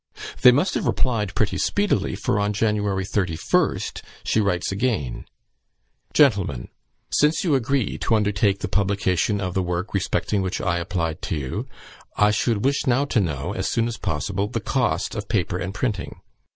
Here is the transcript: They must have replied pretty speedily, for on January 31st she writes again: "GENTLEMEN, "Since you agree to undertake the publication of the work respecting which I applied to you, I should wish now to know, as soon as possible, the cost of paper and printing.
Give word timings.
They 0.41 0.51
must 0.51 0.73
have 0.73 0.87
replied 0.87 1.35
pretty 1.35 1.59
speedily, 1.59 2.15
for 2.15 2.39
on 2.39 2.53
January 2.53 3.05
31st 3.05 4.01
she 4.23 4.41
writes 4.41 4.71
again: 4.71 5.25
"GENTLEMEN, 6.15 6.69
"Since 7.11 7.43
you 7.43 7.53
agree 7.53 7.99
to 7.99 8.15
undertake 8.15 8.61
the 8.61 8.67
publication 8.67 9.39
of 9.39 9.53
the 9.53 9.61
work 9.61 9.93
respecting 9.93 10.41
which 10.41 10.59
I 10.59 10.79
applied 10.79 11.21
to 11.21 11.35
you, 11.35 11.67
I 12.17 12.31
should 12.31 12.65
wish 12.65 12.87
now 12.87 13.05
to 13.05 13.19
know, 13.19 13.53
as 13.53 13.67
soon 13.67 13.87
as 13.87 13.97
possible, 13.97 14.47
the 14.47 14.59
cost 14.59 15.13
of 15.13 15.27
paper 15.27 15.59
and 15.59 15.71
printing. 15.71 16.21